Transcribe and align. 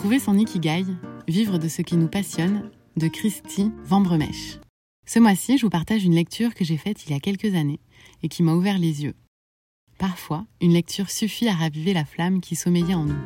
Trouver 0.00 0.18
son 0.18 0.38
ikigai, 0.38 0.86
vivre 1.28 1.58
de 1.58 1.68
ce 1.68 1.82
qui 1.82 1.94
nous 1.94 2.08
passionne, 2.08 2.70
de 2.96 3.06
Christy 3.06 3.70
Vambremèche. 3.84 4.58
Ce 5.06 5.18
mois-ci, 5.18 5.58
je 5.58 5.66
vous 5.66 5.70
partage 5.70 6.06
une 6.06 6.14
lecture 6.14 6.54
que 6.54 6.64
j'ai 6.64 6.78
faite 6.78 7.04
il 7.04 7.12
y 7.12 7.14
a 7.14 7.20
quelques 7.20 7.54
années 7.54 7.80
et 8.22 8.28
qui 8.28 8.42
m'a 8.42 8.54
ouvert 8.54 8.78
les 8.78 9.02
yeux. 9.02 9.12
Parfois, 9.98 10.46
une 10.62 10.72
lecture 10.72 11.10
suffit 11.10 11.48
à 11.48 11.52
raviver 11.52 11.92
la 11.92 12.06
flamme 12.06 12.40
qui 12.40 12.56
sommeillait 12.56 12.94
en 12.94 13.04
nous. 13.04 13.22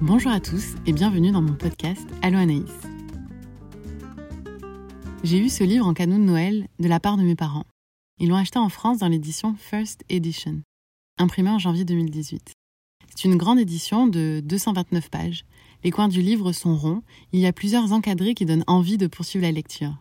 Bonjour 0.00 0.32
à 0.32 0.40
tous 0.40 0.74
et 0.86 0.94
bienvenue 0.94 1.32
dans 1.32 1.42
mon 1.42 1.54
podcast 1.54 2.08
Allo 2.22 2.38
Anaïs. 2.38 2.64
J'ai 5.22 5.38
eu 5.38 5.50
ce 5.50 5.64
livre 5.64 5.86
en 5.86 5.92
cadeau 5.92 6.14
de 6.14 6.24
Noël 6.24 6.66
de 6.78 6.88
la 6.88 6.98
part 6.98 7.18
de 7.18 7.24
mes 7.24 7.36
parents. 7.36 7.66
Ils 8.20 8.30
l'ont 8.30 8.36
acheté 8.36 8.58
en 8.58 8.70
France 8.70 9.00
dans 9.00 9.08
l'édition 9.08 9.54
First 9.58 10.02
Edition, 10.08 10.62
imprimée 11.18 11.50
en 11.50 11.58
janvier 11.58 11.84
2018. 11.84 12.52
C'est 13.14 13.24
une 13.24 13.36
grande 13.36 13.58
édition 13.58 14.06
de 14.06 14.40
229 14.44 15.10
pages. 15.10 15.44
Les 15.84 15.90
coins 15.90 16.08
du 16.08 16.20
livre 16.20 16.52
sont 16.52 16.76
ronds, 16.76 17.02
il 17.32 17.40
y 17.40 17.46
a 17.46 17.52
plusieurs 17.52 17.92
encadrés 17.92 18.34
qui 18.34 18.44
donnent 18.44 18.64
envie 18.66 18.98
de 18.98 19.06
poursuivre 19.06 19.44
la 19.44 19.52
lecture. 19.52 19.96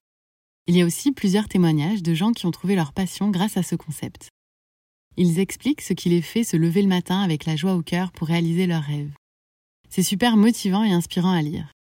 Il 0.68 0.76
y 0.76 0.82
a 0.82 0.86
aussi 0.86 1.12
plusieurs 1.12 1.48
témoignages 1.48 2.02
de 2.02 2.14
gens 2.14 2.32
qui 2.32 2.46
ont 2.46 2.52
trouvé 2.52 2.76
leur 2.76 2.92
passion 2.92 3.30
grâce 3.30 3.56
à 3.56 3.64
ce 3.64 3.76
concept. 3.76 4.30
Ils 5.16 5.40
expliquent 5.40 5.82
ce 5.82 5.94
qui 5.94 6.10
les 6.10 6.22
fait 6.22 6.44
se 6.44 6.58
lever 6.58 6.82
le 6.82 6.88
matin 6.88 7.22
avec 7.22 7.46
la 7.46 7.56
joie 7.56 7.76
au 7.76 7.82
cœur 7.82 8.12
pour 8.12 8.28
réaliser 8.28 8.68
leurs 8.68 8.84
rêves. 8.84 9.14
C'est 9.90 10.04
super 10.04 10.36
motivant 10.36 10.84
et 10.84 10.92
inspirant 10.92 11.32
à 11.32 11.42
lire. 11.42 11.72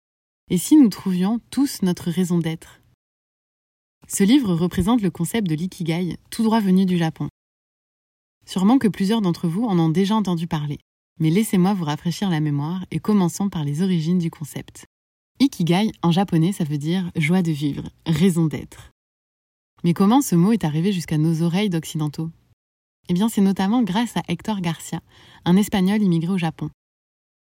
Et 0.50 0.58
si 0.58 0.76
nous 0.76 0.88
trouvions 0.88 1.40
tous 1.50 1.82
notre 1.82 2.10
raison 2.10 2.38
d'être? 2.38 2.80
Ce 4.06 4.22
livre 4.22 4.54
représente 4.54 5.00
le 5.00 5.10
concept 5.10 5.48
de 5.48 5.54
l'ikigai, 5.54 6.18
tout 6.30 6.42
droit 6.42 6.60
venu 6.60 6.84
du 6.84 6.98
Japon. 6.98 7.28
Sûrement 8.46 8.78
que 8.78 8.88
plusieurs 8.88 9.20
d'entre 9.20 9.48
vous 9.48 9.64
en 9.64 9.78
ont 9.78 9.88
déjà 9.88 10.14
entendu 10.14 10.46
parler, 10.46 10.78
mais 11.18 11.30
laissez-moi 11.30 11.74
vous 11.74 11.84
rafraîchir 11.84 12.30
la 12.30 12.40
mémoire 12.40 12.84
et 12.90 12.98
commençons 12.98 13.48
par 13.48 13.64
les 13.64 13.82
origines 13.82 14.18
du 14.18 14.30
concept. 14.30 14.86
Ikigai, 15.40 15.90
en 16.02 16.12
japonais, 16.12 16.52
ça 16.52 16.64
veut 16.64 16.78
dire 16.78 17.10
joie 17.16 17.42
de 17.42 17.50
vivre, 17.50 17.88
raison 18.06 18.46
d'être. 18.46 18.92
Mais 19.82 19.92
comment 19.92 20.22
ce 20.22 20.34
mot 20.34 20.52
est 20.52 20.64
arrivé 20.64 20.92
jusqu'à 20.92 21.18
nos 21.18 21.42
oreilles 21.42 21.70
d'occidentaux? 21.70 22.30
Eh 23.08 23.14
bien, 23.14 23.28
c'est 23.28 23.40
notamment 23.40 23.82
grâce 23.82 24.16
à 24.16 24.22
Hector 24.28 24.60
Garcia, 24.60 25.00
un 25.44 25.56
Espagnol 25.56 26.02
immigré 26.02 26.32
au 26.32 26.38
Japon. 26.38 26.70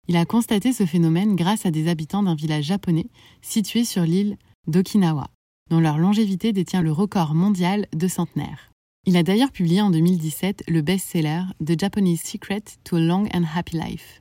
Il 0.08 0.16
a 0.16 0.24
constaté 0.24 0.72
ce 0.72 0.86
phénomène 0.86 1.36
grâce 1.36 1.66
à 1.66 1.70
des 1.70 1.88
habitants 1.88 2.22
d'un 2.22 2.34
village 2.34 2.64
japonais 2.64 3.10
situé 3.42 3.84
sur 3.84 4.02
l'île 4.02 4.38
d'Okinawa, 4.66 5.28
dont 5.68 5.80
leur 5.80 5.98
longévité 5.98 6.52
détient 6.52 6.82
le 6.82 6.92
record 6.92 7.34
mondial 7.34 7.86
de 7.94 8.08
centenaire. 8.08 8.69
Il 9.06 9.16
a 9.16 9.22
d'ailleurs 9.22 9.50
publié 9.50 9.80
en 9.80 9.90
2017 9.90 10.64
le 10.68 10.82
best-seller 10.82 11.44
The 11.64 11.78
Japanese 11.78 12.20
Secret 12.20 12.62
to 12.84 12.96
a 12.96 13.00
Long 13.00 13.28
and 13.32 13.44
Happy 13.54 13.78
Life, 13.78 14.20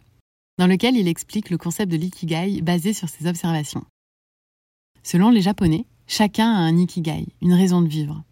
dans 0.57 0.67
lequel 0.67 0.95
il 0.95 1.09
explique 1.09 1.49
le 1.49 1.57
concept 1.57 1.91
de 1.91 1.97
l'ikigai 1.97 2.61
basé 2.61 2.93
sur 2.93 3.09
ses 3.09 3.27
observations. 3.27 3.83
Selon 5.03 5.31
les 5.31 5.41
Japonais, 5.41 5.85
chacun 6.07 6.49
a 6.49 6.59
un 6.59 6.77
ikigai, 6.77 7.27
une 7.41 7.53
raison 7.53 7.81
de 7.81 7.89
vivre. 7.89 8.23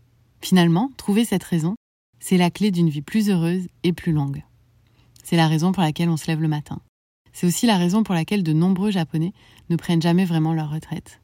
Finalement, 0.41 0.89
trouver 0.95 1.25
cette 1.25 1.43
raison, 1.43 1.75
c'est 2.21 2.37
la 2.37 2.49
clé 2.49 2.71
d'une 2.71 2.89
vie 2.89 3.01
plus 3.01 3.29
heureuse 3.29 3.67
et 3.83 3.91
plus 3.91 4.13
longue. 4.13 4.41
C'est 5.25 5.35
la 5.35 5.49
raison 5.49 5.73
pour 5.73 5.83
laquelle 5.83 6.09
on 6.09 6.17
se 6.17 6.27
lève 6.27 6.41
le 6.41 6.47
matin. 6.47 6.79
C'est 7.33 7.45
aussi 7.45 7.65
la 7.65 7.77
raison 7.77 8.03
pour 8.03 8.15
laquelle 8.15 8.43
de 8.43 8.53
nombreux 8.53 8.91
Japonais 8.91 9.33
ne 9.69 9.75
prennent 9.75 10.01
jamais 10.01 10.23
vraiment 10.23 10.53
leur 10.53 10.71
retraite. 10.71 11.19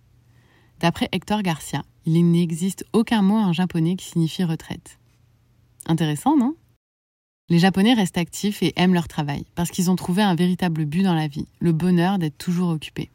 D'après 0.81 1.07
Hector 1.13 1.43
Garcia, 1.43 1.83
il 2.05 2.29
n'existe 2.29 2.85
aucun 2.91 3.21
mot 3.21 3.37
en 3.37 3.53
japonais 3.53 3.95
qui 3.95 4.07
signifie 4.07 4.43
retraite. 4.43 4.99
Intéressant, 5.85 6.37
non? 6.37 6.55
Les 7.49 7.59
Japonais 7.59 7.93
restent 7.93 8.17
actifs 8.17 8.63
et 8.63 8.73
aiment 8.77 8.93
leur 8.93 9.07
travail, 9.07 9.45
parce 9.55 9.69
qu'ils 9.69 9.91
ont 9.91 9.95
trouvé 9.95 10.21
un 10.21 10.35
véritable 10.35 10.85
but 10.85 11.03
dans 11.03 11.13
la 11.13 11.27
vie, 11.27 11.47
le 11.59 11.73
bonheur 11.73 12.17
d'être 12.17 12.37
toujours 12.37 12.69
occupés. 12.69 13.11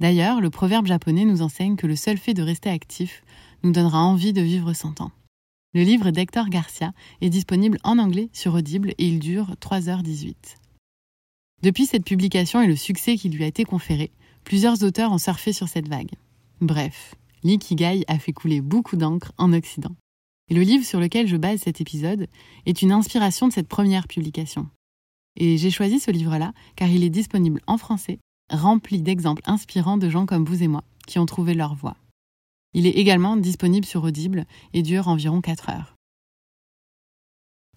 D'ailleurs, 0.00 0.40
le 0.40 0.50
proverbe 0.50 0.86
japonais 0.86 1.24
nous 1.24 1.42
enseigne 1.42 1.76
que 1.76 1.86
le 1.86 1.94
seul 1.94 2.18
fait 2.18 2.34
de 2.34 2.42
rester 2.42 2.70
actif 2.70 3.22
nous 3.62 3.72
donnera 3.72 4.00
envie 4.00 4.32
de 4.32 4.40
vivre 4.40 4.72
100 4.72 5.00
ans. 5.00 5.12
Le 5.74 5.82
livre 5.82 6.10
d'Hector 6.10 6.48
Garcia 6.48 6.92
est 7.20 7.30
disponible 7.30 7.78
en 7.84 7.98
anglais 7.98 8.28
sur 8.32 8.54
Audible 8.54 8.90
et 8.98 9.06
il 9.06 9.20
dure 9.20 9.54
3h18. 9.60 10.34
Depuis 11.62 11.86
cette 11.86 12.04
publication 12.04 12.60
et 12.60 12.66
le 12.66 12.74
succès 12.74 13.16
qui 13.16 13.28
lui 13.28 13.44
a 13.44 13.46
été 13.46 13.64
conféré, 13.64 14.10
plusieurs 14.44 14.82
auteurs 14.82 15.12
ont 15.12 15.18
surfé 15.18 15.52
sur 15.52 15.68
cette 15.68 15.88
vague. 15.88 16.10
Bref, 16.60 17.14
l'ikigai 17.44 18.04
a 18.08 18.18
fait 18.18 18.32
couler 18.32 18.60
beaucoup 18.60 18.96
d'encre 18.96 19.32
en 19.38 19.52
Occident. 19.52 19.94
Le 20.50 20.60
livre 20.62 20.84
sur 20.84 21.00
lequel 21.00 21.26
je 21.26 21.36
base 21.36 21.60
cet 21.60 21.80
épisode 21.80 22.28
est 22.66 22.82
une 22.82 22.92
inspiration 22.92 23.48
de 23.48 23.52
cette 23.52 23.68
première 23.68 24.06
publication. 24.06 24.68
Et 25.36 25.56
j'ai 25.56 25.70
choisi 25.70 25.98
ce 25.98 26.10
livre-là 26.10 26.52
car 26.76 26.88
il 26.88 27.04
est 27.04 27.10
disponible 27.10 27.62
en 27.66 27.78
français, 27.78 28.18
rempli 28.50 29.00
d'exemples 29.00 29.42
inspirants 29.46 29.96
de 29.96 30.10
gens 30.10 30.26
comme 30.26 30.44
vous 30.44 30.62
et 30.62 30.68
moi 30.68 30.84
qui 31.06 31.18
ont 31.18 31.26
trouvé 31.26 31.54
leur 31.54 31.74
voie. 31.74 31.96
Il 32.74 32.86
est 32.86 32.90
également 32.90 33.36
disponible 33.36 33.86
sur 33.86 34.04
Audible 34.04 34.46
et 34.72 34.82
dure 34.82 35.08
environ 35.08 35.40
4 35.40 35.70
heures. 35.70 35.94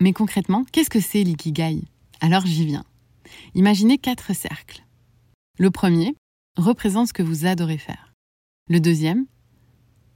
Mais 0.01 0.13
concrètement, 0.13 0.65
qu'est-ce 0.71 0.89
que 0.89 0.99
c'est 0.99 1.23
l'ikigai? 1.23 1.83
Alors 2.19 2.45
j'y 2.45 2.65
viens. 2.65 2.85
Imaginez 3.53 3.97
quatre 3.97 4.33
cercles. 4.33 4.83
Le 5.57 5.71
premier 5.71 6.15
représente 6.57 7.07
ce 7.07 7.13
que 7.13 7.23
vous 7.23 7.45
adorez 7.45 7.77
faire. 7.77 8.13
Le 8.69 8.79
deuxième, 8.79 9.25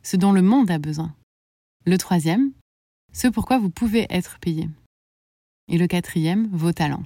ce 0.03 0.17
dont 0.17 0.31
le 0.31 0.41
monde 0.41 0.71
a 0.71 0.79
besoin. 0.79 1.15
Le 1.89 1.97
troisième, 1.97 2.51
ce 3.13 3.27
pourquoi 3.27 3.57
vous 3.57 3.71
pouvez 3.71 4.05
être 4.11 4.37
payé. 4.37 4.69
Et 5.69 5.79
le 5.79 5.87
quatrième, 5.87 6.47
vos 6.51 6.71
talents. 6.71 7.03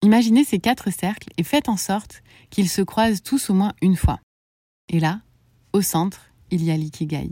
Imaginez 0.00 0.44
ces 0.44 0.60
quatre 0.60 0.92
cercles 0.92 1.30
et 1.38 1.42
faites 1.42 1.68
en 1.68 1.76
sorte 1.76 2.22
qu'ils 2.50 2.68
se 2.68 2.82
croisent 2.82 3.20
tous 3.20 3.50
au 3.50 3.54
moins 3.54 3.72
une 3.82 3.96
fois. 3.96 4.20
Et 4.88 5.00
là, 5.00 5.22
au 5.72 5.82
centre, 5.82 6.30
il 6.52 6.62
y 6.62 6.70
a 6.70 6.76
l'ikigai. 6.76 7.28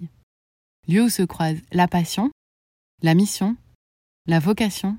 Lieu 0.88 1.04
où 1.04 1.08
se 1.08 1.22
croisent 1.22 1.62
la 1.70 1.86
passion, 1.86 2.32
la 3.02 3.14
mission, 3.14 3.56
la 4.26 4.40
vocation 4.40 4.98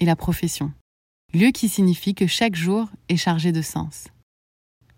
et 0.00 0.06
la 0.06 0.16
profession 0.16 0.72
lieu 1.32 1.52
qui 1.52 1.68
signifie 1.68 2.16
que 2.16 2.26
chaque 2.26 2.56
jour 2.56 2.90
est 3.08 3.16
chargé 3.16 3.52
de 3.52 3.62
sens. 3.62 4.08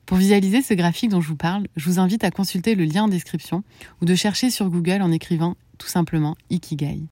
Pour 0.07 0.17
visualiser 0.17 0.63
ce 0.63 0.73
graphique 0.73 1.11
dont 1.11 1.21
je 1.21 1.29
vous 1.29 1.37
parle, 1.37 1.69
je 1.77 1.85
vous 1.91 1.99
invite 1.99 2.25
à 2.25 2.31
consulter 2.31 2.75
le 2.77 2.85
lien 2.85 3.05
en 3.05 3.09
description 3.09 3.63
ou 4.01 4.07
de 4.07 4.15
chercher 4.15 4.49
sur 4.49 4.71
Google 4.71 5.03
en 5.03 5.13
écrivant 5.13 5.55
tout 5.83 5.89
simplement 5.89 6.37
Ikigai. 6.49 7.09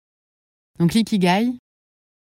Donc 0.78 0.94
l'Ikigai, 0.94 1.58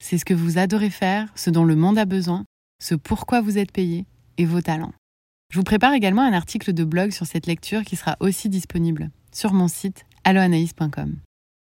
c'est 0.04 0.18
ce 0.18 0.26
que 0.26 0.34
vous 0.34 0.58
adorez 0.58 0.90
faire, 0.90 1.30
ce 1.36 1.52
dont 1.52 1.64
le 1.64 1.76
monde 1.76 2.00
a 2.00 2.06
besoin, 2.06 2.44
ce 2.84 2.96
pourquoi 2.96 3.40
vous 3.42 3.60
êtes 3.60 3.72
payé 3.72 4.08
et 4.40 4.46
vos 4.46 4.62
talents. 4.62 4.94
Je 5.52 5.60
vous 5.60 5.64
prépare 5.64 5.94
également 5.94 6.24
un 6.24 6.34
article 6.34 6.74
de 6.74 6.84
blog 6.84 7.12
sur 7.12 7.28
cette 7.28 7.46
lecture 7.46 7.84
qui 7.84 7.96
sera 7.96 8.18
aussi 8.20 8.50
disponible 8.50 9.12
sur 9.32 9.54
mon 9.54 9.68
site 9.68 10.06
alloanaïs.com. 10.24 11.18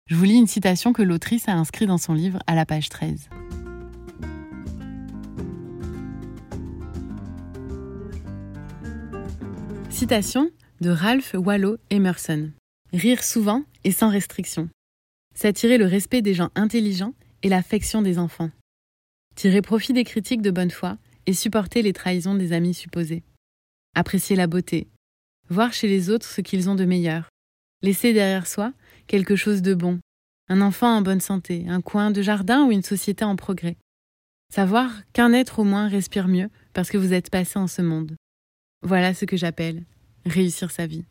Je 0.06 0.16
vous 0.16 0.24
lis 0.24 0.36
une 0.36 0.46
citation 0.46 0.94
que 0.94 1.02
l'autrice 1.02 1.46
a 1.46 1.52
inscrite 1.52 1.88
dans 1.88 1.98
son 1.98 2.14
livre 2.14 2.38
à 2.46 2.54
la 2.54 2.64
page 2.64 2.88
13. 2.88 3.28
Citation 9.90 10.48
de 10.80 10.88
Ralph 10.88 11.34
Waldo 11.34 11.76
Emerson. 11.90 12.50
Rire 12.94 13.22
souvent 13.22 13.64
et 13.84 13.92
sans 13.92 14.10
restriction. 14.10 14.68
S'attirer 15.34 15.78
le 15.78 15.86
respect 15.86 16.22
des 16.22 16.34
gens 16.34 16.50
intelligents 16.54 17.14
et 17.42 17.48
l'affection 17.48 18.02
des 18.02 18.18
enfants. 18.18 18.50
Tirer 19.36 19.62
profit 19.62 19.92
des 19.92 20.04
critiques 20.04 20.42
de 20.42 20.50
bonne 20.50 20.70
foi 20.70 20.98
et 21.26 21.32
supporter 21.32 21.82
les 21.82 21.92
trahisons 21.92 22.34
des 22.34 22.52
amis 22.52 22.74
supposés. 22.74 23.22
Apprécier 23.94 24.36
la 24.36 24.46
beauté. 24.46 24.88
Voir 25.48 25.72
chez 25.72 25.88
les 25.88 26.10
autres 26.10 26.26
ce 26.26 26.40
qu'ils 26.40 26.68
ont 26.68 26.74
de 26.74 26.84
meilleur. 26.84 27.28
Laisser 27.82 28.12
derrière 28.12 28.46
soi 28.46 28.72
quelque 29.06 29.36
chose 29.36 29.62
de 29.62 29.74
bon. 29.74 29.98
Un 30.48 30.60
enfant 30.60 30.96
en 30.96 31.02
bonne 31.02 31.20
santé, 31.20 31.64
un 31.68 31.80
coin 31.80 32.10
de 32.10 32.22
jardin 32.22 32.64
ou 32.64 32.72
une 32.72 32.82
société 32.82 33.24
en 33.24 33.36
progrès. 33.36 33.76
Savoir 34.52 34.90
qu'un 35.12 35.32
être 35.32 35.60
au 35.60 35.64
moins 35.64 35.88
respire 35.88 36.28
mieux 36.28 36.50
parce 36.72 36.90
que 36.90 36.98
vous 36.98 37.12
êtes 37.12 37.30
passé 37.30 37.58
en 37.58 37.68
ce 37.68 37.82
monde. 37.82 38.16
Voilà 38.82 39.14
ce 39.14 39.24
que 39.24 39.36
j'appelle 39.36 39.84
réussir 40.26 40.70
sa 40.70 40.86
vie. 40.86 41.04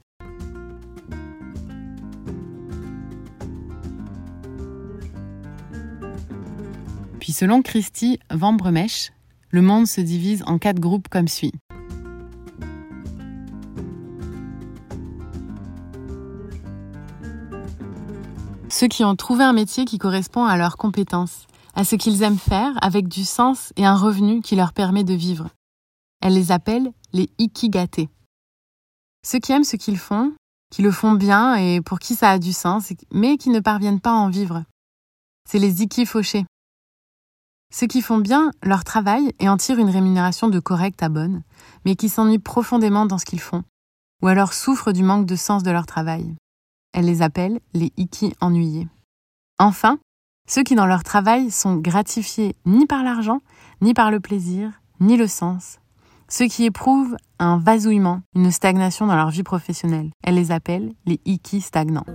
Selon 7.34 7.62
Christy 7.62 8.20
Vambremèche, 8.32 9.12
le 9.52 9.62
monde 9.62 9.88
se 9.88 10.02
divise 10.02 10.44
en 10.46 10.58
quatre 10.58 10.80
groupes 10.80 11.10
comme 11.10 11.28
suit. 11.28 11.54
Ceux 18.70 18.88
qui 18.88 19.04
ont 19.04 19.16
trouvé 19.16 19.44
un 19.44 19.54
métier 19.54 19.86
qui 19.86 19.98
correspond 19.98 20.46
à 20.46 20.58
leurs 20.58 20.78
compétences, 20.78 21.48
à 21.76 21.84
ce 21.84 21.96
qu'ils 21.96 22.24
aiment 22.24 22.38
faire 22.38 22.74
avec 22.82 23.08
du 23.08 23.24
sens 23.24 23.74
et 23.78 23.86
un 23.86 23.96
revenu 23.96 24.42
qui 24.42 24.56
leur 24.56 24.74
permet 24.74 25.04
de 25.04 25.14
vivre. 25.14 25.50
Elle 26.22 26.34
les 26.34 26.52
appelle 26.52 26.92
les 27.14 27.30
ikigate. 27.40 28.02
Ceux 29.26 29.40
qui 29.40 29.52
aiment 29.52 29.64
ce 29.64 29.76
qu'ils 29.76 29.98
font, 29.98 30.34
qui 30.72 30.82
le 30.82 30.92
font 30.92 31.14
bien 31.14 31.56
et 31.56 31.82
pour 31.82 32.00
qui 32.00 32.16
ça 32.16 32.32
a 32.32 32.40
du 32.40 32.54
sens, 32.54 32.92
mais 33.12 33.38
qui 33.38 33.50
ne 33.50 33.60
parviennent 33.60 34.02
pas 34.02 34.12
à 34.12 34.16
en 34.16 34.30
vivre. 34.30 34.64
C'est 35.50 35.60
les 35.60 35.82
iki 35.82 36.06
fauchés. 36.06 36.46
Ceux 37.72 37.88
qui 37.88 38.02
font 38.02 38.18
bien 38.18 38.52
leur 38.64 38.84
travail 38.84 39.32
et 39.40 39.48
en 39.48 39.58
tirent 39.58 39.80
une 39.80 39.90
rémunération 39.90 40.48
de 40.48 40.60
correcte 40.60 41.04
à 41.04 41.10
bonne, 41.10 41.44
mais 41.86 41.96
qui 41.96 42.10
s'ennuient 42.10 42.40
profondément 42.40 43.06
dans 43.06 43.18
ce 43.18 43.26
qu'ils 43.26 43.40
font, 43.40 43.64
ou 44.22 44.28
alors 44.28 44.54
souffrent 44.54 44.92
du 44.92 45.04
manque 45.04 45.26
de 45.26 45.36
sens 45.36 45.62
de 45.62 45.72
leur 45.72 45.86
travail. 45.86 46.36
Elle 46.94 47.06
les 47.06 47.22
appelle 47.22 47.60
les 47.74 47.94
iki 47.98 48.34
ennuyés. 48.42 48.88
Enfin, 49.60 50.00
ceux 50.48 50.64
qui 50.64 50.74
dans 50.74 50.88
leur 50.88 51.04
travail 51.04 51.52
sont 51.52 51.76
gratifiés 51.76 52.56
ni 52.66 52.88
par 52.88 53.04
l'argent, 53.04 53.40
ni 53.82 53.94
par 53.94 54.10
le 54.10 54.20
plaisir, 54.20 54.82
ni 55.00 55.16
le 55.16 55.28
sens. 55.28 55.78
Ceux 56.28 56.48
qui 56.48 56.66
éprouvent 56.66 57.18
un 57.38 57.58
vasouillement, 57.58 58.22
une 58.36 58.52
stagnation 58.52 59.06
dans 59.06 59.16
leur 59.16 59.30
vie 59.30 59.44
professionnelle. 59.44 60.10
Elle 60.24 60.36
les 60.36 60.52
appelle 60.52 60.94
les 61.06 61.20
iki 61.26 61.62
stagnants. 61.62 62.06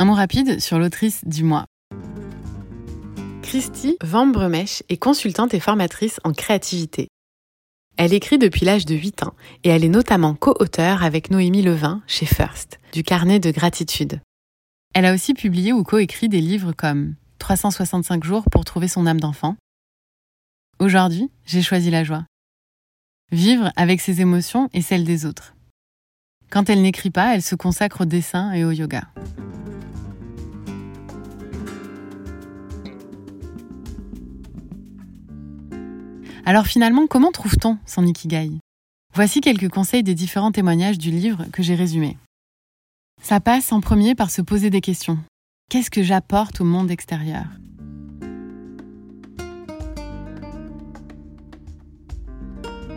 Un 0.00 0.06
mot 0.06 0.14
rapide 0.14 0.60
sur 0.60 0.78
l'autrice 0.78 1.26
du 1.26 1.44
mois. 1.44 1.66
Christy 3.42 3.98
Van 4.02 4.32
est 4.32 4.96
consultante 4.96 5.52
et 5.52 5.60
formatrice 5.60 6.20
en 6.24 6.32
créativité. 6.32 7.08
Elle 7.98 8.14
écrit 8.14 8.38
depuis 8.38 8.64
l'âge 8.64 8.86
de 8.86 8.94
8 8.94 9.24
ans 9.24 9.34
et 9.62 9.68
elle 9.68 9.84
est 9.84 9.90
notamment 9.90 10.34
co-auteure 10.34 11.04
avec 11.04 11.30
Noémie 11.30 11.60
Levin 11.60 12.02
chez 12.06 12.24
First, 12.24 12.80
du 12.94 13.02
carnet 13.02 13.40
de 13.40 13.50
gratitude. 13.50 14.22
Elle 14.94 15.04
a 15.04 15.12
aussi 15.12 15.34
publié 15.34 15.74
ou 15.74 15.84
co-écrit 15.84 16.30
des 16.30 16.40
livres 16.40 16.72
comme 16.72 17.14
365 17.38 18.24
jours 18.24 18.44
pour 18.50 18.64
trouver 18.64 18.88
son 18.88 19.06
âme 19.06 19.20
d'enfant. 19.20 19.56
Aujourd'hui, 20.78 21.30
j'ai 21.44 21.60
choisi 21.60 21.90
la 21.90 22.04
joie. 22.04 22.24
Vivre 23.32 23.70
avec 23.76 24.00
ses 24.00 24.22
émotions 24.22 24.70
et 24.72 24.80
celles 24.80 25.04
des 25.04 25.26
autres. 25.26 25.54
Quand 26.48 26.70
elle 26.70 26.80
n'écrit 26.80 27.10
pas, 27.10 27.34
elle 27.34 27.42
se 27.42 27.54
consacre 27.54 28.00
au 28.00 28.06
dessin 28.06 28.50
et 28.54 28.64
au 28.64 28.70
yoga. 28.70 29.02
Alors 36.50 36.66
finalement, 36.66 37.06
comment 37.06 37.30
trouve-t-on 37.30 37.78
son 37.86 38.04
ikigai? 38.04 38.50
Voici 39.14 39.40
quelques 39.40 39.68
conseils 39.68 40.02
des 40.02 40.16
différents 40.16 40.50
témoignages 40.50 40.98
du 40.98 41.12
livre 41.12 41.46
que 41.52 41.62
j'ai 41.62 41.76
résumé. 41.76 42.18
Ça 43.22 43.38
passe 43.38 43.70
en 43.70 43.80
premier 43.80 44.16
par 44.16 44.32
se 44.32 44.42
poser 44.42 44.68
des 44.68 44.80
questions. 44.80 45.20
Qu'est-ce 45.70 45.92
que 45.92 46.02
j'apporte 46.02 46.60
au 46.60 46.64
monde 46.64 46.90
extérieur? 46.90 47.44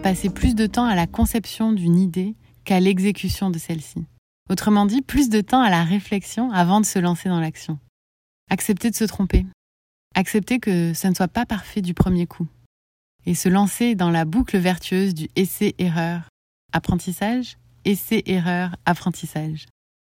Passer 0.02 0.32
plus 0.32 0.56
de 0.56 0.66
temps 0.66 0.86
à 0.86 0.96
la 0.96 1.06
conception 1.06 1.74
d'une 1.74 2.00
idée 2.00 2.34
qu'à 2.66 2.80
l'exécution 2.80 3.52
de 3.52 3.60
celle-ci. 3.60 4.04
Autrement 4.50 4.88
dit, 4.88 5.04
plus 5.04 5.30
de 5.30 5.42
temps 5.42 5.62
à 5.62 5.70
la 5.70 5.84
réflexion 5.84 6.50
avant 6.50 6.82
de 6.82 6.88
se 6.88 6.98
lancer 6.98 7.30
dans 7.30 7.40
l'action. 7.40 7.78
Accepter 8.50 8.90
de 8.90 8.96
se 8.96 9.06
tromper. 9.06 9.46
Accepter 10.16 10.58
que 10.58 10.96
ce 10.96 11.06
ne 11.06 11.14
soit 11.14 11.28
pas 11.28 11.46
parfait 11.46 11.84
du 11.84 11.94
premier 11.94 12.26
coup 12.26 12.48
et 13.26 13.36
se 13.36 13.50
lancer 13.50 13.96
dans 13.96 14.10
la 14.10 14.26
boucle 14.26 14.58
vertueuse 14.58 15.14
du 15.14 15.30
essai-erreur, 15.36 16.22
apprentissage, 16.72 17.58
essai-erreur, 17.86 18.76
apprentissage. 18.86 19.68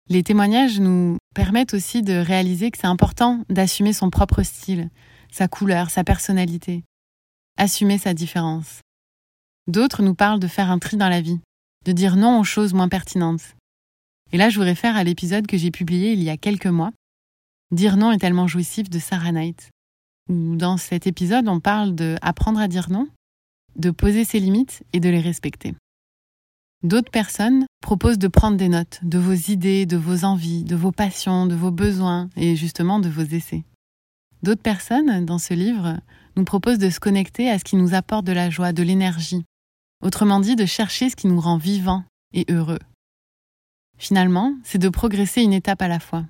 Les 0.08 0.22
témoignages 0.22 0.80
nous 0.80 1.16
permettent 1.34 1.74
aussi 1.74 2.02
de 2.02 2.14
réaliser 2.14 2.70
que 2.70 2.78
c'est 2.78 2.86
important 2.86 3.44
d'assumer 3.48 3.92
son 3.92 4.10
propre 4.10 4.42
style, 4.42 4.90
sa 5.30 5.48
couleur, 5.48 5.90
sa 5.90 6.04
personnalité, 6.04 6.82
assumer 7.56 7.98
sa 7.98 8.14
différence. 8.14 8.80
D'autres 9.68 10.02
nous 10.02 10.14
parlent 10.14 10.40
de 10.40 10.48
faire 10.48 10.70
un 10.70 10.78
tri 10.78 10.96
dans 10.96 11.08
la 11.08 11.20
vie, 11.20 11.40
de 11.84 11.92
dire 11.92 12.16
non 12.16 12.40
aux 12.40 12.44
choses 12.44 12.74
moins 12.74 12.88
pertinentes. 12.88 13.54
Et 14.32 14.36
là, 14.36 14.48
je 14.48 14.58
vous 14.58 14.64
réfère 14.64 14.96
à 14.96 15.04
l'épisode 15.04 15.46
que 15.46 15.56
j'ai 15.56 15.70
publié 15.70 16.12
il 16.12 16.22
y 16.22 16.30
a 16.30 16.36
quelques 16.36 16.66
mois. 16.66 16.90
Dire 17.70 17.96
non 17.96 18.10
est 18.10 18.18
tellement 18.18 18.48
jouissif 18.48 18.90
de 18.90 18.98
Sarah 18.98 19.32
Knight 19.32 19.70
dans 20.30 20.76
cet 20.76 21.06
épisode, 21.06 21.48
on 21.48 21.60
parle 21.60 21.94
de 21.94 22.16
apprendre 22.22 22.60
à 22.60 22.68
dire 22.68 22.88
non, 22.88 23.08
de 23.76 23.90
poser 23.90 24.24
ses 24.24 24.40
limites 24.40 24.82
et 24.92 25.00
de 25.00 25.08
les 25.08 25.20
respecter. 25.20 25.74
D'autres 26.82 27.10
personnes 27.10 27.66
proposent 27.82 28.18
de 28.18 28.28
prendre 28.28 28.56
des 28.56 28.68
notes 28.68 29.00
de 29.02 29.18
vos 29.18 29.34
idées, 29.34 29.84
de 29.84 29.96
vos 29.96 30.24
envies, 30.24 30.64
de 30.64 30.76
vos 30.76 30.92
passions, 30.92 31.46
de 31.46 31.54
vos 31.54 31.70
besoins 31.70 32.30
et 32.36 32.56
justement 32.56 33.00
de 33.00 33.08
vos 33.08 33.22
essais. 33.22 33.64
D'autres 34.42 34.62
personnes, 34.62 35.26
dans 35.26 35.38
ce 35.38 35.52
livre, 35.52 36.00
nous 36.36 36.44
proposent 36.44 36.78
de 36.78 36.88
se 36.88 37.00
connecter 37.00 37.50
à 37.50 37.58
ce 37.58 37.64
qui 37.64 37.76
nous 37.76 37.92
apporte 37.92 38.24
de 38.24 38.32
la 38.32 38.48
joie, 38.48 38.72
de 38.72 38.82
l'énergie. 38.82 39.44
Autrement 40.02 40.40
dit, 40.40 40.56
de 40.56 40.64
chercher 40.64 41.10
ce 41.10 41.16
qui 41.16 41.26
nous 41.26 41.40
rend 41.40 41.58
vivants 41.58 42.04
et 42.32 42.46
heureux. 42.48 42.78
Finalement, 43.98 44.54
c'est 44.64 44.78
de 44.78 44.88
progresser 44.88 45.42
une 45.42 45.52
étape 45.52 45.82
à 45.82 45.88
la 45.88 46.00
fois. 46.00 46.24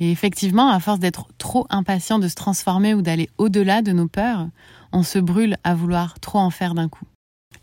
Et 0.00 0.10
effectivement, 0.10 0.70
à 0.70 0.80
force 0.80 0.98
d'être 0.98 1.28
trop 1.36 1.66
impatient 1.68 2.18
de 2.18 2.26
se 2.26 2.34
transformer 2.34 2.94
ou 2.94 3.02
d'aller 3.02 3.28
au-delà 3.36 3.82
de 3.82 3.92
nos 3.92 4.08
peurs, 4.08 4.48
on 4.92 5.02
se 5.02 5.18
brûle 5.18 5.56
à 5.62 5.74
vouloir 5.74 6.18
trop 6.20 6.38
en 6.38 6.50
faire 6.50 6.74
d'un 6.74 6.88
coup. 6.88 7.06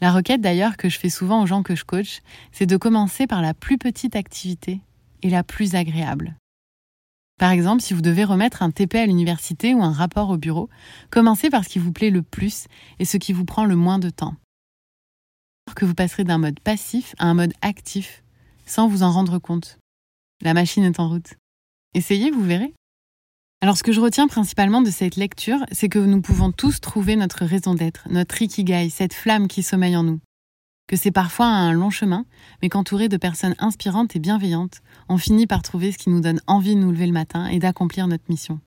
La 0.01 0.12
requête 0.12 0.42
d'ailleurs 0.42 0.78
que 0.78 0.89
je 0.89 1.00
fais 1.00 1.10
souvent 1.10 1.42
aux 1.42 1.48
gens 1.48 1.63
que 1.63 1.75
je 1.75 1.84
coach, 1.84 2.22
c'est 2.51 2.68
de 2.68 2.78
commencer 2.78 3.25
par 3.25 3.42
la 3.42 3.56
plus 3.56 3.80
petite 3.80 4.16
activité 4.16 4.81
et 5.24 5.30
la 5.30 5.44
plus 5.44 5.74
agréable. 5.74 6.36
Par 7.39 7.51
exemple, 7.51 7.81
si 7.81 7.94
vous 7.94 8.01
devez 8.01 8.24
remettre 8.24 8.62
un 8.62 8.72
TP 8.72 8.95
à 8.95 9.06
l'université 9.06 9.74
ou 9.74 9.84
un 9.84 9.92
rapport 9.92 10.30
au 10.30 10.38
bureau, 10.38 10.69
commencez 11.10 11.50
par 11.50 11.63
ce 11.63 11.69
qui 11.69 11.80
vous 11.80 11.92
plaît 11.92 12.10
le 12.12 12.22
plus 12.22 12.66
et 13.00 13.06
ce 13.06 13.18
qui 13.18 13.34
vous 13.34 13.45
prend 13.45 13.66
le 13.66 13.75
moins 13.75 14.00
de 14.00 14.10
temps. 14.10 14.36
Que 15.75 15.86
vous 15.86 15.94
passerez 15.94 16.24
d'un 16.24 16.38
mode 16.38 16.60
passif 16.60 17.16
à 17.18 17.25
un 17.25 17.34
mode 17.34 17.54
actif 17.62 18.24
sans 18.66 18.88
vous 18.88 19.04
en 19.04 19.12
rendre 19.12 19.38
compte. 19.39 19.80
La 20.42 20.54
machine 20.54 20.84
est 20.84 21.00
en 21.00 21.10
route. 21.10 21.36
Essayez, 21.94 22.31
vous 22.31 22.44
verrez. 22.44 22.74
Alors 23.62 23.75
ce 23.75 23.84
que 23.84 23.92
je 23.92 24.00
retiens 24.00 24.28
principalement 24.28 24.81
de 24.81 24.92
cette 24.92 25.16
lecture, 25.16 25.66
c'est 25.72 25.89
que 25.89 25.98
nous 25.98 26.22
pouvons 26.22 26.51
tous 26.51 26.80
trouver 26.80 27.16
notre 27.16 27.44
raison 27.44 27.74
d'être, 27.74 28.07
notre 28.10 28.39
ikigai, 28.39 28.89
cette 28.89 29.13
flamme 29.13 29.48
qui 29.48 29.63
sommeille 29.63 29.98
en 29.98 30.04
nous. 30.04 30.19
Que 30.88 30.95
c'est 30.95 31.12
parfois 31.12 31.48
un 31.48 31.74
long 31.74 31.89
chemin, 31.89 32.25
mais 32.62 32.69
qu'entouré 32.69 33.10
de 33.10 33.18
personnes 33.18 33.56
inspirantes 33.57 34.16
et 34.16 34.19
bienveillantes, 34.19 34.81
on 35.10 35.18
finit 35.18 35.48
par 35.48 35.63
trouver 35.63 35.92
ce 35.92 35.98
qui 35.98 36.12
nous 36.12 36.22
donne 36.22 36.39
envie 36.45 36.75
de 36.75 36.81
nous 36.81 36.92
lever 36.92 37.07
le 37.07 37.13
matin 37.13 37.48
et 37.48 37.57
d'accomplir 37.57 38.07
notre 38.07 38.30
mission. 38.30 38.60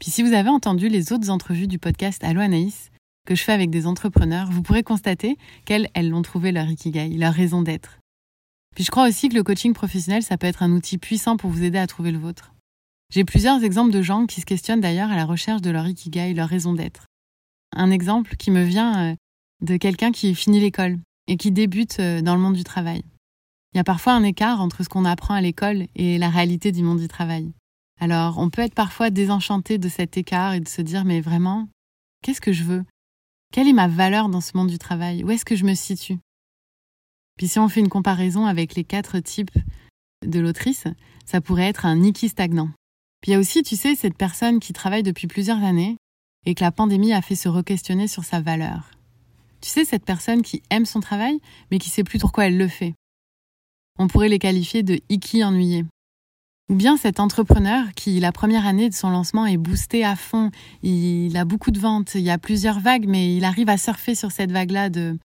Puis 0.00 0.10
si 0.10 0.22
vous 0.22 0.32
avez 0.32 0.48
entendu 0.48 0.88
les 0.88 1.12
autres 1.12 1.30
entrevues 1.30 1.68
du 1.68 1.78
podcast 1.78 2.24
Allo 2.24 2.40
Anaïs, 2.40 2.90
que 3.26 3.34
je 3.34 3.42
fais 3.42 3.52
avec 3.52 3.68
des 3.68 3.86
entrepreneurs, 3.86 4.50
vous 4.50 4.62
pourrez 4.62 4.82
constater 4.82 5.36
qu'elles, 5.66 5.88
elles 5.94 6.08
l'ont 6.08 6.22
trouvé 6.22 6.52
leur 6.52 6.68
ikigai, 6.68 7.10
leur 7.10 7.34
raison 7.34 7.60
d'être. 7.60 7.98
Puis 8.76 8.84
je 8.84 8.90
crois 8.90 9.08
aussi 9.08 9.30
que 9.30 9.34
le 9.34 9.42
coaching 9.42 9.72
professionnel, 9.72 10.22
ça 10.22 10.36
peut 10.36 10.46
être 10.46 10.62
un 10.62 10.70
outil 10.70 10.98
puissant 10.98 11.38
pour 11.38 11.50
vous 11.50 11.64
aider 11.64 11.78
à 11.78 11.86
trouver 11.86 12.12
le 12.12 12.18
vôtre. 12.18 12.52
J'ai 13.10 13.24
plusieurs 13.24 13.64
exemples 13.64 13.90
de 13.90 14.02
gens 14.02 14.26
qui 14.26 14.42
se 14.42 14.46
questionnent 14.46 14.82
d'ailleurs 14.82 15.10
à 15.10 15.16
la 15.16 15.24
recherche 15.24 15.62
de 15.62 15.70
leur 15.70 15.88
ikigai, 15.88 16.34
leur 16.34 16.50
raison 16.50 16.74
d'être. 16.74 17.06
Un 17.74 17.90
exemple 17.90 18.36
qui 18.36 18.50
me 18.50 18.62
vient 18.64 19.12
euh, 19.12 19.14
de 19.62 19.78
quelqu'un 19.78 20.12
qui 20.12 20.34
finit 20.34 20.60
l'école 20.60 20.98
et 21.26 21.38
qui 21.38 21.52
débute 21.52 22.00
euh, 22.00 22.20
dans 22.20 22.34
le 22.34 22.40
monde 22.42 22.54
du 22.54 22.64
travail. 22.64 23.02
Il 23.72 23.78
y 23.78 23.80
a 23.80 23.84
parfois 23.84 24.12
un 24.12 24.24
écart 24.24 24.60
entre 24.60 24.84
ce 24.84 24.90
qu'on 24.90 25.06
apprend 25.06 25.32
à 25.32 25.40
l'école 25.40 25.86
et 25.94 26.18
la 26.18 26.28
réalité 26.28 26.70
du 26.70 26.82
monde 26.82 27.00
du 27.00 27.08
travail. 27.08 27.50
Alors, 27.98 28.36
on 28.36 28.50
peut 28.50 28.60
être 28.60 28.74
parfois 28.74 29.08
désenchanté 29.08 29.78
de 29.78 29.88
cet 29.88 30.18
écart 30.18 30.52
et 30.52 30.60
de 30.60 30.68
se 30.68 30.82
dire, 30.82 31.06
mais 31.06 31.22
vraiment, 31.22 31.66
qu'est-ce 32.22 32.42
que 32.42 32.52
je 32.52 32.64
veux? 32.64 32.84
Quelle 33.54 33.68
est 33.68 33.72
ma 33.72 33.88
valeur 33.88 34.28
dans 34.28 34.42
ce 34.42 34.54
monde 34.54 34.68
du 34.68 34.78
travail? 34.78 35.24
Où 35.24 35.30
est-ce 35.30 35.46
que 35.46 35.56
je 35.56 35.64
me 35.64 35.74
situe? 35.74 36.18
Puis 37.36 37.48
si 37.48 37.58
on 37.58 37.68
fait 37.68 37.80
une 37.80 37.88
comparaison 37.88 38.46
avec 38.46 38.74
les 38.74 38.84
quatre 38.84 39.18
types 39.20 39.50
de 40.24 40.40
l'autrice, 40.40 40.84
ça 41.24 41.40
pourrait 41.40 41.68
être 41.68 41.86
un 41.86 41.96
Niki 41.96 42.28
stagnant. 42.28 42.70
Puis 43.20 43.30
il 43.30 43.34
y 43.34 43.36
a 43.36 43.38
aussi, 43.38 43.62
tu 43.62 43.76
sais, 43.76 43.94
cette 43.94 44.16
personne 44.16 44.60
qui 44.60 44.72
travaille 44.72 45.02
depuis 45.02 45.26
plusieurs 45.26 45.62
années 45.62 45.96
et 46.46 46.54
que 46.54 46.64
la 46.64 46.72
pandémie 46.72 47.12
a 47.12 47.22
fait 47.22 47.34
se 47.34 47.48
re-questionner 47.48 48.08
sur 48.08 48.24
sa 48.24 48.40
valeur. 48.40 48.90
Tu 49.60 49.68
sais, 49.68 49.84
cette 49.84 50.04
personne 50.04 50.42
qui 50.42 50.62
aime 50.70 50.86
son 50.86 51.00
travail, 51.00 51.40
mais 51.70 51.78
qui 51.78 51.90
sait 51.90 52.04
plus 52.04 52.18
pourquoi 52.18 52.46
elle 52.46 52.56
le 52.56 52.68
fait. 52.68 52.94
On 53.98 54.06
pourrait 54.06 54.28
les 54.28 54.38
qualifier 54.38 54.82
de 54.82 55.00
Iki 55.08 55.42
ennuyé. 55.42 55.84
Ou 56.68 56.74
bien 56.74 56.96
cet 56.96 57.20
entrepreneur 57.20 57.92
qui, 57.94 58.18
la 58.20 58.32
première 58.32 58.66
année 58.66 58.88
de 58.88 58.94
son 58.94 59.10
lancement, 59.10 59.46
est 59.46 59.56
boosté 59.56 60.04
à 60.04 60.16
fond, 60.16 60.50
il 60.82 61.36
a 61.36 61.44
beaucoup 61.44 61.70
de 61.70 61.78
ventes, 61.78 62.14
il 62.14 62.22
y 62.22 62.30
a 62.30 62.38
plusieurs 62.38 62.80
vagues, 62.80 63.06
mais 63.06 63.36
il 63.36 63.44
arrive 63.44 63.68
à 63.68 63.78
surfer 63.78 64.14
sur 64.14 64.32
cette 64.32 64.50
vague-là 64.50 64.90
de 64.90 65.16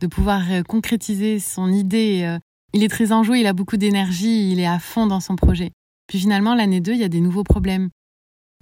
de 0.00 0.06
pouvoir 0.06 0.50
euh, 0.50 0.62
concrétiser 0.62 1.38
son 1.38 1.72
idée. 1.72 2.22
Euh, 2.24 2.38
il 2.72 2.82
est 2.82 2.88
très 2.88 3.12
enjoué, 3.12 3.40
il 3.40 3.46
a 3.46 3.52
beaucoup 3.52 3.76
d'énergie, 3.76 4.52
il 4.52 4.60
est 4.60 4.66
à 4.66 4.78
fond 4.78 5.06
dans 5.06 5.20
son 5.20 5.36
projet. 5.36 5.72
Puis 6.06 6.20
finalement, 6.20 6.54
l'année 6.54 6.80
2, 6.80 6.92
il 6.92 6.98
y 6.98 7.04
a 7.04 7.08
des 7.08 7.20
nouveaux 7.20 7.44
problèmes 7.44 7.90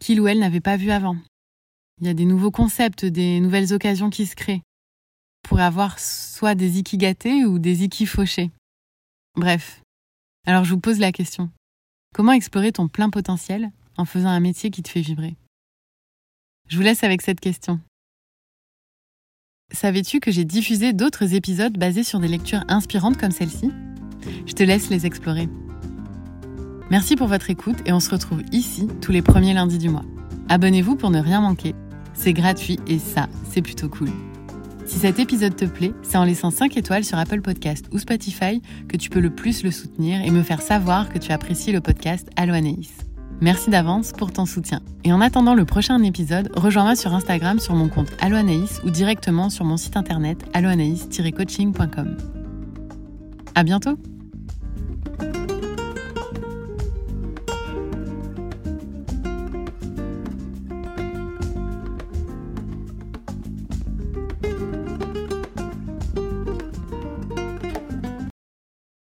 qu'il 0.01 0.21
ou 0.21 0.29
elle 0.29 0.39
n'avait 0.39 0.61
pas 0.61 0.77
vus 0.77 0.91
avant. 0.91 1.17
Il 2.01 2.07
y 2.07 2.11
a 2.11 2.15
des 2.15 2.25
nouveaux 2.25 2.51
concepts, 2.51 3.05
des 3.05 3.41
nouvelles 3.41 3.73
occasions 3.73 4.11
qui 4.11 4.27
se 4.27 4.37
créent 4.37 4.63
pour 5.43 5.61
avoir 5.61 5.99
soit 5.99 6.55
des 6.55 6.79
ikigatés 6.79 7.45
ou 7.45 7.59
des 7.59 7.85
ikifauchés. 7.85 8.51
Bref. 9.37 9.81
Alors 10.47 10.65
je 10.65 10.75
vous 10.75 10.81
pose 10.81 10.99
la 10.99 11.13
question. 11.13 11.51
Comment 12.15 12.33
explorer 12.33 12.73
ton 12.73 12.89
plein 12.89 13.11
potentiel 13.11 13.71
en 13.97 14.05
faisant 14.05 14.29
un 14.29 14.41
métier 14.41 14.71
qui 14.71 14.83
te 14.83 14.89
fait 14.89 15.01
vibrer? 15.01 15.37
Je 16.69 16.77
vous 16.77 16.83
laisse 16.83 17.03
avec 17.03 17.23
cette 17.23 17.41
question. 17.41 17.81
Savais-tu 19.73 20.19
que 20.19 20.31
j'ai 20.31 20.47
diffusé 20.47 20.95
d'autres 20.95 21.35
épisodes 21.35 21.77
basés 21.77 22.03
sur 22.03 22.21
des 22.21 22.29
lectures 22.29 22.65
inspirantes 22.69 23.19
comme 23.19 23.31
celle-ci? 23.31 23.71
Je 24.47 24.55
te 24.55 24.63
laisse 24.63 24.89
les 24.89 25.05
explorer. 25.05 25.47
Merci 26.91 27.17
pour 27.17 27.27
votre 27.27 27.51
écoute 27.51 27.77
et 27.85 27.93
on 27.93 28.01
se 28.01 28.11
retrouve 28.11 28.43
ici 28.51 28.89
tous 29.03 29.13
les 29.13 29.21
premiers 29.21 29.53
lundis 29.53 29.77
du 29.77 29.91
mois. 29.91 30.05
Abonnez-vous 30.49 30.97
pour 30.97 31.11
ne 31.11 31.21
rien 31.21 31.43
manquer. 31.43 31.75
C'est 32.15 32.33
gratuit 32.33 32.81
et 32.87 32.99
ça, 32.99 33.29
c'est 33.51 33.61
plutôt 33.61 33.91
cool. 33.91 34.11
Si 34.87 34.99
cet 34.99 35.19
épisode 35.19 35.55
te 35.55 35.67
plaît, 35.67 35.93
c'est 36.03 36.17
en 36.17 36.25
laissant 36.25 36.51
5 36.51 36.79
étoiles 36.79 37.05
sur 37.05 37.19
Apple 37.19 37.43
Podcast 37.43 37.85
ou 37.93 37.99
Spotify 37.99 38.63
que 38.89 38.97
tu 38.97 39.11
peux 39.11 39.21
le 39.21 39.31
plus 39.31 39.63
le 39.63 39.71
soutenir 39.71 40.23
et 40.23 40.31
me 40.31 40.43
faire 40.43 40.63
savoir 40.63 41.11
que 41.11 41.19
tu 41.19 41.31
apprécies 41.31 41.73
le 41.73 41.83
podcast 41.83 42.31
Allo 42.37 42.55
Anaïs. 42.55 42.95
Merci 43.41 43.71
d'avance 43.71 44.13
pour 44.13 44.33
ton 44.33 44.47
soutien. 44.47 44.81
Et 45.05 45.13
en 45.13 45.21
attendant 45.21 45.55
le 45.55 45.65
prochain 45.65 46.03
épisode, 46.03 46.51
rejoins-moi 46.57 46.97
sur 46.97 47.15
Instagram 47.15 47.59
sur 47.61 47.75
mon 47.75 47.89
compte 47.89 48.11
Allo 48.21 48.37
Anaïs 48.37 48.81
ou 48.85 48.91
directement 48.91 49.49
sur 49.49 49.65
mon 49.65 49.77
site 49.77 49.97
internet 49.97 50.45
alloanaïs-coaching.com. 50.55 52.17
À 53.55 53.63
bientôt! 53.63 53.97